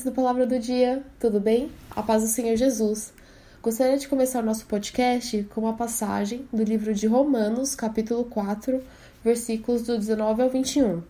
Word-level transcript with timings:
ouvintes 0.00 0.04
do 0.04 0.12
Palavra 0.12 0.46
do 0.46 0.58
Dia, 0.58 1.02
tudo 1.18 1.40
bem? 1.40 1.70
A 1.90 2.02
paz 2.02 2.22
do 2.22 2.28
Senhor 2.28 2.56
Jesus. 2.56 3.12
Gostaria 3.62 3.98
de 3.98 4.08
começar 4.08 4.40
o 4.40 4.46
nosso 4.46 4.64
podcast 4.66 5.46
com 5.54 5.62
uma 5.62 5.74
passagem 5.74 6.48
do 6.52 6.62
livro 6.62 6.94
de 6.94 7.06
Romanos, 7.06 7.74
capítulo 7.74 8.24
4, 8.24 8.82
versículos 9.22 9.82
do 9.82 9.98
19 9.98 10.42
ao 10.42 10.50
21. 10.50 11.02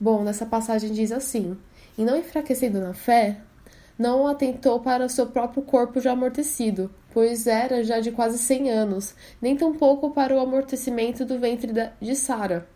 Bom, 0.00 0.22
nessa 0.22 0.46
passagem 0.46 0.92
diz 0.92 1.10
assim: 1.10 1.56
E 1.98 2.04
não 2.04 2.16
enfraquecendo 2.16 2.80
na 2.80 2.94
fé, 2.94 3.38
não 3.98 4.26
atentou 4.26 4.78
para 4.80 5.04
o 5.04 5.10
seu 5.10 5.26
próprio 5.26 5.62
corpo 5.62 6.00
já 6.00 6.12
amortecido, 6.12 6.90
pois 7.12 7.46
era 7.46 7.82
já 7.82 8.00
de 8.00 8.12
quase 8.12 8.38
cem 8.38 8.70
anos, 8.70 9.14
nem 9.40 9.56
tampouco 9.56 10.10
para 10.10 10.34
o 10.34 10.40
amortecimento 10.40 11.24
do 11.24 11.38
ventre 11.38 11.72
de 12.00 12.14
Sara. 12.14 12.66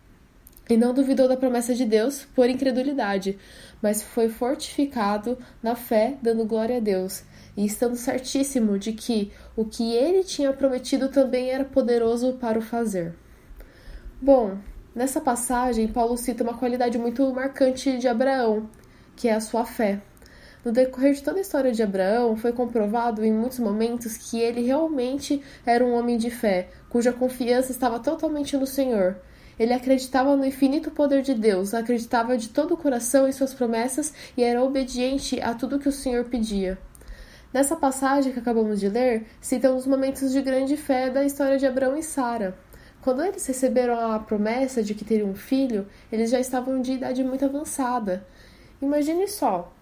E 0.69 0.77
não 0.77 0.93
duvidou 0.93 1.29
da 1.29 1.37
promessa 1.37 1.75
de 1.75 1.85
Deus 1.85 2.27
por 2.35 2.51
incredulidade, 2.51 3.39
mas 3.81 4.03
foi 4.03 4.29
fortificado 4.29 5.39
na 5.63 5.77
fé, 5.77 6.17
dando 6.21 6.45
glória 6.45 6.79
a 6.79 6.81
Deus, 6.81 7.23
e 7.57 7.65
estando 7.65 7.95
certíssimo 7.95 8.77
de 8.77 8.93
que 8.93 9.33
o 9.55 9.65
que 9.65 9.95
ele 9.95 10.25
tinha 10.25 10.53
prometido 10.53 11.09
também 11.09 11.51
era 11.51 11.65
poderoso 11.65 12.33
para 12.35 12.59
o 12.59 12.63
fazer. 12.63 13.15
Bom, 14.21 14.59
nessa 14.95 15.21
passagem, 15.21 15.87
Paulo 15.87 16.17
cita 16.17 16.43
uma 16.43 16.59
qualidade 16.59 16.99
muito 16.99 17.33
marcante 17.33 17.97
de 17.99 18.09
Abraão, 18.09 18.69
que 19.15 19.29
é 19.29 19.35
a 19.35 19.41
sua 19.41 19.65
fé. 19.65 20.03
No 20.65 20.73
decorrer 20.73 21.15
de 21.15 21.23
toda 21.23 21.39
a 21.39 21.43
história 21.43 21.71
de 21.71 21.81
Abraão, 21.81 22.37
foi 22.37 22.53
comprovado 22.53 23.25
em 23.25 23.33
muitos 23.33 23.61
momentos 23.61 24.17
que 24.17 24.41
ele 24.41 24.63
realmente 24.63 25.41
era 25.65 25.85
um 25.85 25.95
homem 25.95 26.19
de 26.19 26.29
fé, 26.29 26.71
cuja 26.89 27.13
confiança 27.13 27.71
estava 27.71 28.01
totalmente 28.01 28.57
no 28.57 28.67
Senhor. 28.67 29.17
Ele 29.59 29.73
acreditava 29.73 30.37
no 30.37 30.45
infinito 30.45 30.91
poder 30.91 31.23
de 31.23 31.35
Deus, 31.35 31.73
acreditava 31.73 32.37
de 32.37 32.49
todo 32.49 32.75
o 32.75 32.77
coração 32.77 33.27
em 33.27 33.33
suas 33.33 33.55
promessas 33.55 34.13
e 34.37 34.43
era 34.43 34.63
obediente 34.63 35.41
a 35.41 35.55
tudo 35.55 35.79
que 35.79 35.89
o 35.89 35.93
Senhor 35.93 36.25
pedia. 36.25 36.79
Nessa 37.53 37.75
passagem 37.75 38.33
que 38.33 38.39
acabamos 38.39 38.81
de 38.81 38.89
ler, 38.89 39.27
citam 39.41 39.77
os 39.77 39.87
momentos 39.87 40.31
de 40.31 40.43
grande 40.43 40.77
fé 40.77 41.09
da 41.09 41.25
história 41.25 41.59
de 41.59 41.67
Abraão 41.67 41.97
e 41.97 42.03
Sara. 42.03 42.55
Quando 43.01 43.25
eles 43.25 43.47
receberam 43.47 43.99
a 43.99 44.19
promessa 44.19 44.83
de 44.83 44.95
que 44.95 45.05
teriam 45.05 45.31
um 45.31 45.35
filho, 45.35 45.87
eles 46.13 46.29
já 46.31 46.39
estavam 46.39 46.83
de 46.83 46.93
idade 46.93 47.25
muito 47.25 47.45
avançada. 47.45 48.27
Imagine 48.83 49.27
só, 49.27 49.73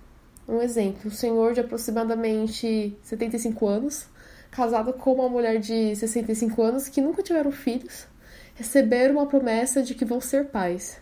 um 0.47 0.61
exemplo, 0.61 1.08
um 1.08 1.11
senhor 1.11 1.55
de 1.55 1.61
aproximadamente 1.61 2.97
75 3.02 3.67
anos, 3.67 4.06
casado 4.50 4.92
com 4.92 5.14
uma 5.14 5.28
mulher 5.28 5.58
de 5.58 5.97
65 5.97 6.62
anos 6.62 6.89
que 6.89 7.00
nunca 7.00 7.22
tiveram 7.22 7.50
filhos, 7.50 8.06
receberam 8.55 9.16
uma 9.16 9.27
promessa 9.27 9.83
de 9.83 9.94
que 9.94 10.05
vão 10.05 10.20
ser 10.20 10.47
pais. 10.47 11.00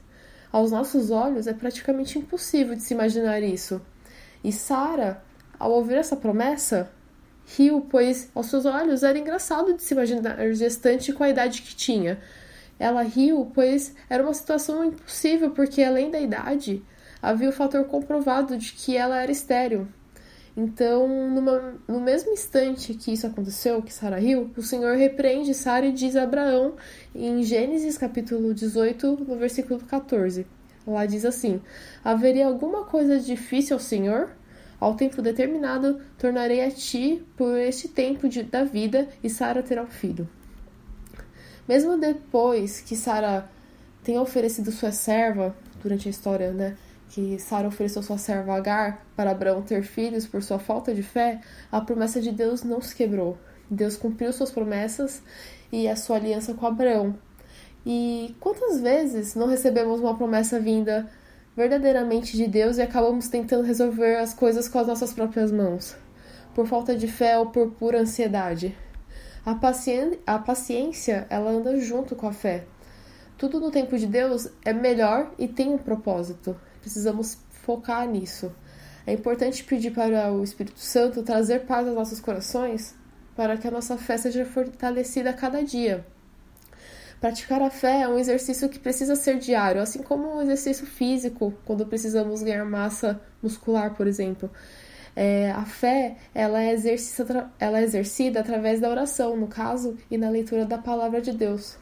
Aos 0.51 0.71
nossos 0.71 1.11
olhos 1.11 1.47
é 1.47 1.53
praticamente 1.53 2.19
impossível 2.19 2.75
de 2.75 2.83
se 2.83 2.95
imaginar 2.95 3.43
isso. 3.43 3.81
E 4.45 4.53
Sara, 4.53 5.23
ao 5.59 5.71
ouvir 5.71 5.95
essa 5.95 6.17
promessa, 6.17 6.91
riu, 7.47 7.87
pois 7.89 8.31
aos 8.35 8.47
seus 8.47 8.67
olhos 8.67 9.03
era 9.03 9.19
engraçado 9.19 9.75
de 9.75 9.83
se 9.83 9.95
imaginar 9.95 10.37
gestante 10.53 11.13
com 11.13 11.25
a 11.25 11.29
idade 11.29 11.63
que 11.63 11.75
tinha. 11.75 12.21
Ela 12.79 13.03
riu, 13.03 13.51
pois 13.55 13.95
era 14.11 14.23
uma 14.23 14.35
situação 14.35 14.85
impossível, 14.85 15.51
porque 15.51 15.83
além 15.83 16.11
da 16.11 16.21
idade, 16.21 16.83
havia 17.21 17.49
o 17.49 17.53
fator 17.53 17.85
comprovado 17.85 18.57
de 18.57 18.73
que 18.73 18.97
ela 18.97 19.23
era 19.23 19.31
estéril. 19.31 19.87
Então, 20.57 21.09
numa, 21.31 21.75
no 21.89 22.01
mesmo 22.01 22.33
instante 22.33 22.93
que 22.93 23.13
isso 23.13 23.27
aconteceu, 23.27 23.81
que 23.83 23.93
Sara 23.93 24.19
riu, 24.19 24.51
o 24.57 24.63
Senhor 24.63 24.97
repreende 24.97 25.55
Sara 25.55 25.87
e 25.87 25.93
diz 25.93 26.15
a 26.15 26.25
Abraão, 26.25 26.75
em 27.15 27.43
Gênesis 27.43 27.97
capítulo 27.97 28.53
18, 28.53 29.25
no 29.27 29.37
versículo 29.37 29.81
14. 29.81 30.47
Lá 30.87 31.07
diz 31.07 31.25
assim: 31.25 31.61
Haveria 32.05 32.47
alguma 32.47 32.85
coisa 32.85 33.19
difícil 33.19 33.77
ao 33.77 33.81
Senhor? 33.81 34.31
Ao 34.79 34.95
tempo 34.95 35.23
determinado, 35.23 36.01
tornarei 36.19 36.65
a 36.65 36.71
ti 36.71 37.25
por 37.37 37.57
este 37.57 37.89
tempo 37.89 38.29
de, 38.29 38.43
da 38.43 38.65
vida, 38.65 39.09
e 39.23 39.31
Sara 39.31 39.63
terá 39.63 39.83
um 39.83 39.87
filho. 39.87 40.29
Mesmo 41.69 41.97
depois 41.97 42.81
que 42.81 42.97
Sara 42.97 43.49
tenha 44.03 44.21
oferecido 44.21 44.73
sua 44.73 44.91
serva, 44.91 45.57
durante 45.83 46.09
a 46.09 46.11
história, 46.11 46.53
né? 46.53 46.77
Que 47.13 47.39
Sara 47.39 47.69
ofereceu 47.69 48.03
sua 48.03 48.17
serva 48.17 48.55
Agar 48.55 49.07
para 49.15 49.33
Abraão 49.33 49.61
ter 49.61 49.83
filhos 49.83 50.27
por 50.27 50.43
sua 50.43 50.59
falta 50.59 50.95
de 50.95 51.03
fé, 51.03 51.43
a 51.71 51.79
promessa 51.79 52.23
de 52.23 52.33
Deus 52.33 52.63
não 52.63 52.81
se 52.81 52.97
quebrou. 52.97 53.37
Deus 53.71 53.99
cumpriu 53.99 54.33
suas 54.33 54.51
promessas 54.51 55.23
e 55.71 55.87
a 55.87 55.95
sua 55.95 56.17
aliança 56.17 56.55
com 56.55 56.67
Abraão. 56.67 57.15
E 57.85 58.35
quantas 58.41 58.81
vezes 58.81 59.35
não 59.35 59.47
recebemos 59.47 60.01
uma 60.01 60.17
promessa 60.17 60.59
vinda 60.59 61.07
verdadeiramente 61.55 62.35
de 62.35 62.47
Deus 62.47 62.79
e 62.79 62.83
acabamos 62.83 63.29
tentando 63.29 63.67
resolver 63.67 64.17
as 64.17 64.33
coisas 64.33 64.67
com 64.67 64.79
as 64.79 64.87
nossas 64.87 65.13
próprias 65.13 65.53
mãos, 65.53 65.95
por 66.55 66.67
falta 66.67 66.97
de 66.97 67.09
fé 67.09 67.39
ou 67.39 67.47
por 67.51 67.73
pura 67.73 68.01
ansiedade? 68.01 68.75
A, 69.45 69.55
paciência, 69.55 70.19
a 70.27 70.39
paciência, 70.39 71.27
ela 71.29 71.51
anda 71.51 71.79
junto 71.79 72.17
com 72.17 72.27
a 72.27 72.33
fé. 72.33 72.65
Tudo 73.37 73.61
no 73.61 73.71
tempo 73.71 73.99
de 73.99 74.07
Deus 74.07 74.49
é 74.65 74.73
melhor 74.73 75.31
e 75.39 75.47
tem 75.47 75.75
um 75.75 75.79
propósito 75.79 76.57
precisamos 76.83 77.39
focar 77.65 78.07
nisso. 78.07 78.53
É 79.07 79.13
importante 79.13 79.65
pedir 79.65 79.93
para 79.93 80.31
o 80.31 80.45
Espírito 80.45 80.79
Santo 80.79 81.23
trazer 81.23 81.61
paz 81.61 81.87
aos 81.87 81.97
nossos 81.97 82.21
corações 82.21 82.95
para 83.35 83.57
que 83.57 83.67
a 83.67 83.71
nossa 83.71 83.97
fé 83.97 84.17
seja 84.19 84.45
fortalecida 84.45 85.31
a 85.31 85.33
cada 85.33 85.65
dia. 85.65 86.05
Praticar 87.21 87.63
a 87.63 87.71
fé 87.71 88.03
é 88.03 88.09
um 88.09 88.19
exercício 88.19 88.69
que 88.69 88.79
precisa 88.79 89.15
ser 89.15 89.39
diário, 89.39 89.81
assim 89.81 90.03
como 90.03 90.37
um 90.37 90.43
exercício 90.43 90.85
físico, 90.87 91.55
quando 91.65 91.87
precisamos 91.87 92.43
ganhar 92.43 92.65
massa 92.65 93.21
muscular, 93.41 93.95
por 93.95 94.07
exemplo. 94.07 94.51
É, 95.15 95.51
a 95.53 95.65
fé 95.65 96.17
ela 96.35 96.63
é, 96.63 96.75
ela 97.61 97.81
é 97.81 97.83
exercida 97.85 98.41
através 98.41 98.81
da 98.81 98.91
oração, 98.91 99.37
no 99.37 99.47
caso, 99.47 99.97
e 100.11 100.19
na 100.19 100.31
leitura 100.31 100.67
da 100.67 100.79
palavra 100.79 101.21
de 101.21 101.33
Deus. 101.33 101.77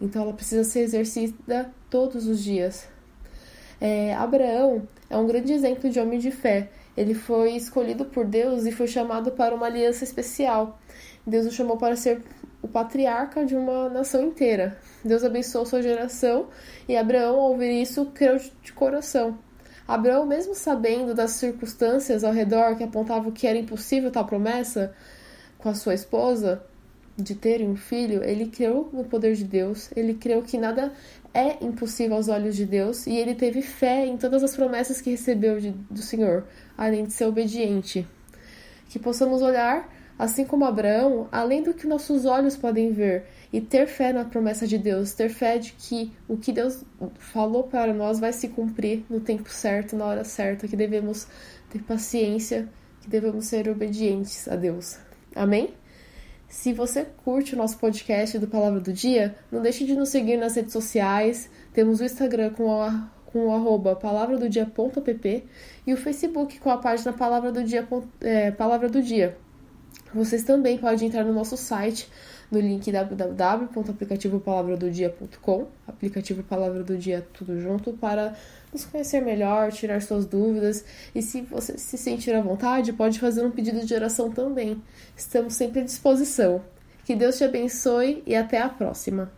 Então 0.00 0.22
ela 0.22 0.32
precisa 0.32 0.62
ser 0.64 0.80
exercida 0.80 1.72
todos 1.90 2.26
os 2.26 2.42
dias. 2.42 2.88
É, 3.80 4.14
Abraão 4.14 4.86
é 5.08 5.16
um 5.16 5.26
grande 5.26 5.52
exemplo 5.52 5.88
de 5.88 6.00
homem 6.00 6.18
de 6.18 6.30
fé. 6.30 6.68
Ele 6.96 7.14
foi 7.14 7.52
escolhido 7.52 8.04
por 8.04 8.24
Deus 8.24 8.66
e 8.66 8.72
foi 8.72 8.88
chamado 8.88 9.30
para 9.32 9.54
uma 9.54 9.66
aliança 9.66 10.02
especial. 10.02 10.78
Deus 11.26 11.46
o 11.46 11.52
chamou 11.52 11.76
para 11.76 11.94
ser 11.94 12.22
o 12.60 12.66
patriarca 12.66 13.44
de 13.44 13.54
uma 13.54 13.88
nação 13.88 14.24
inteira. 14.24 14.78
Deus 15.04 15.22
abençoou 15.22 15.64
sua 15.64 15.80
geração 15.80 16.48
e 16.88 16.96
Abraão, 16.96 17.36
ao 17.36 17.52
ouvir 17.52 17.80
isso, 17.80 18.06
creu 18.06 18.36
de 18.62 18.72
coração. 18.72 19.38
Abraão, 19.86 20.26
mesmo 20.26 20.54
sabendo 20.54 21.14
das 21.14 21.32
circunstâncias 21.32 22.24
ao 22.24 22.32
redor 22.32 22.76
que 22.76 22.84
apontavam 22.84 23.30
que 23.30 23.46
era 23.46 23.58
impossível 23.58 24.10
tal 24.10 24.26
promessa 24.26 24.92
com 25.56 25.68
a 25.68 25.74
sua 25.74 25.94
esposa, 25.94 26.62
de 27.18 27.34
terem 27.34 27.68
um 27.68 27.76
filho, 27.76 28.22
ele 28.22 28.46
creu 28.46 28.88
no 28.92 29.04
poder 29.04 29.34
de 29.34 29.44
Deus, 29.44 29.90
ele 29.96 30.14
creu 30.14 30.40
que 30.40 30.56
nada 30.56 30.92
é 31.34 31.64
impossível 31.64 32.16
aos 32.16 32.28
olhos 32.28 32.54
de 32.54 32.64
Deus 32.64 33.06
e 33.06 33.16
ele 33.16 33.34
teve 33.34 33.60
fé 33.60 34.06
em 34.06 34.16
todas 34.16 34.42
as 34.42 34.54
promessas 34.54 35.00
que 35.00 35.10
recebeu 35.10 35.58
de, 35.58 35.72
do 35.90 36.00
Senhor, 36.00 36.46
além 36.76 37.04
de 37.04 37.12
ser 37.12 37.24
obediente. 37.24 38.06
Que 38.88 39.00
possamos 39.00 39.42
olhar, 39.42 39.92
assim 40.16 40.44
como 40.44 40.64
Abraão, 40.64 41.28
além 41.32 41.60
do 41.60 41.74
que 41.74 41.88
nossos 41.88 42.24
olhos 42.24 42.56
podem 42.56 42.92
ver 42.92 43.24
e 43.52 43.60
ter 43.60 43.88
fé 43.88 44.12
na 44.12 44.24
promessa 44.24 44.64
de 44.66 44.78
Deus, 44.78 45.12
ter 45.12 45.28
fé 45.28 45.58
de 45.58 45.72
que 45.72 46.12
o 46.28 46.36
que 46.36 46.52
Deus 46.52 46.84
falou 47.18 47.64
para 47.64 47.92
nós 47.92 48.20
vai 48.20 48.32
se 48.32 48.48
cumprir 48.48 49.04
no 49.10 49.18
tempo 49.18 49.50
certo, 49.50 49.96
na 49.96 50.04
hora 50.04 50.24
certa, 50.24 50.68
que 50.68 50.76
devemos 50.76 51.26
ter 51.68 51.82
paciência, 51.82 52.68
que 53.00 53.10
devemos 53.10 53.46
ser 53.46 53.68
obedientes 53.68 54.46
a 54.46 54.54
Deus. 54.54 54.98
Amém? 55.34 55.74
Se 56.48 56.72
você 56.72 57.06
curte 57.24 57.54
o 57.54 57.58
nosso 57.58 57.76
podcast 57.76 58.38
do 58.38 58.48
Palavra 58.48 58.80
do 58.80 58.90
Dia, 58.90 59.36
não 59.52 59.60
deixe 59.60 59.84
de 59.84 59.94
nos 59.94 60.08
seguir 60.08 60.38
nas 60.38 60.56
redes 60.56 60.72
sociais. 60.72 61.50
Temos 61.74 62.00
o 62.00 62.04
Instagram 62.04 62.54
com, 62.54 62.80
a, 62.80 63.10
com 63.26 63.48
o 63.48 63.54
arroba 63.54 63.94
palavradodia.app 63.94 65.44
e 65.86 65.92
o 65.92 65.96
Facebook 65.98 66.58
com 66.58 66.70
a 66.70 66.78
página 66.78 67.12
Palavra 67.12 67.52
do 67.52 67.62
Dia. 67.62 67.86
É, 68.22 68.50
Palavra 68.50 68.88
do 68.88 69.02
Dia. 69.02 69.36
Vocês 70.14 70.42
também 70.42 70.78
podem 70.78 71.08
entrar 71.08 71.22
no 71.22 71.34
nosso 71.34 71.54
site 71.54 72.08
no 72.50 72.58
link 72.60 72.90
www.aplicativopalavradodia.com, 72.90 75.66
aplicativo 75.86 76.42
Palavra 76.42 76.82
do 76.82 76.96
Dia 76.96 77.24
tudo 77.32 77.60
junto, 77.60 77.92
para 77.92 78.34
nos 78.72 78.84
conhecer 78.84 79.20
melhor, 79.20 79.70
tirar 79.72 80.02
suas 80.02 80.26
dúvidas 80.26 80.84
e 81.14 81.22
se 81.22 81.42
você 81.42 81.78
se 81.78 81.96
sentir 81.98 82.34
à 82.34 82.40
vontade, 82.40 82.92
pode 82.92 83.20
fazer 83.20 83.44
um 83.44 83.50
pedido 83.50 83.84
de 83.84 83.94
oração 83.94 84.30
também. 84.30 84.82
Estamos 85.16 85.54
sempre 85.54 85.80
à 85.80 85.84
disposição. 85.84 86.62
Que 87.04 87.14
Deus 87.14 87.38
te 87.38 87.44
abençoe 87.44 88.22
e 88.26 88.34
até 88.36 88.60
a 88.60 88.68
próxima. 88.68 89.37